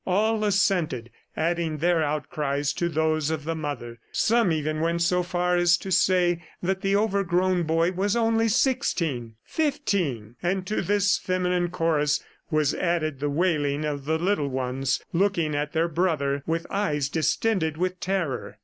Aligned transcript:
All 0.07 0.43
assented, 0.43 1.11
adding 1.37 1.77
their 1.77 2.01
outcries 2.01 2.73
to 2.73 2.89
those 2.89 3.29
of 3.29 3.43
the 3.43 3.53
mother. 3.53 3.99
Some 4.11 4.51
even 4.51 4.79
went 4.79 5.03
so 5.03 5.21
far 5.21 5.57
as 5.57 5.77
to 5.77 5.91
say 5.91 6.43
that 6.63 6.81
the 6.81 6.95
overgrown 6.95 7.61
boy 7.65 7.91
was 7.91 8.15
only 8.15 8.47
sixteen... 8.47 9.35
fifteen! 9.43 10.37
And 10.41 10.65
to 10.65 10.81
this 10.81 11.19
feminine 11.19 11.69
chorus 11.69 12.19
was 12.49 12.73
added 12.73 13.19
the 13.19 13.29
wailing 13.29 13.85
of 13.85 14.05
the 14.05 14.17
little 14.17 14.49
ones 14.49 15.03
looking 15.13 15.53
at 15.53 15.73
their 15.73 15.87
brother 15.87 16.41
with 16.47 16.65
eyes 16.71 17.07
distended 17.07 17.77
with 17.77 17.99
terror. 17.99 18.57